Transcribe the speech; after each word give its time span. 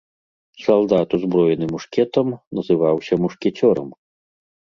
Салдат, 0.63 1.13
узброены 1.17 1.65
мушкетам, 1.73 2.27
называўся 2.61 3.13
мушкецёрам. 3.27 3.89